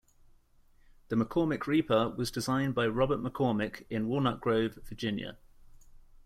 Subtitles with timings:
[1.09, 5.37] The "McCormick Reaper" was designed by Robert McCormick in Walnut Grove, Virginia.